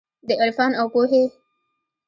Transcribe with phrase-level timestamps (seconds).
[0.27, 1.23] د عرفان اوپو هي